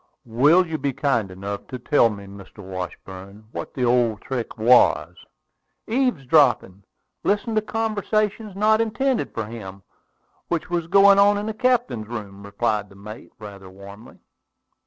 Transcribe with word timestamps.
"Will 0.25 0.65
you 0.65 0.79
be 0.79 0.93
kind 0.93 1.29
enough 1.29 1.67
to 1.67 1.77
tell 1.77 2.09
me, 2.09 2.25
Mr. 2.25 2.63
Washburn, 2.63 3.45
what 3.51 3.75
the 3.75 3.85
old 3.85 4.21
trick 4.21 4.57
was?" 4.57 5.15
"Eavesdropping; 5.85 6.81
listening 7.23 7.55
to 7.55 7.61
conversation 7.61 8.51
not 8.55 8.81
intended 8.81 9.31
for 9.31 9.45
him, 9.45 9.83
which 10.47 10.71
was 10.71 10.87
going 10.87 11.19
on 11.19 11.37
in 11.37 11.45
the 11.45 11.53
captain's 11.53 12.07
room," 12.07 12.41
replied 12.41 12.89
the 12.89 12.95
mate, 12.95 13.29
rather 13.37 13.69
warmly. 13.69 14.17